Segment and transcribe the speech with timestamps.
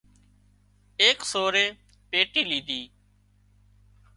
[1.01, 1.67] ايڪ سورئي
[2.09, 2.81] پيٽي ليڌي